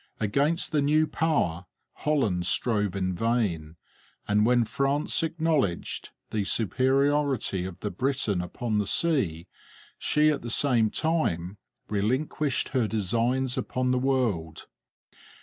[0.19, 3.75] Against the new power Holland strove in vain,
[4.27, 9.45] and when France acknowledged the superiority of the Briton upon the sea,
[9.99, 14.65] she at the same time relinquished her designs upon the world.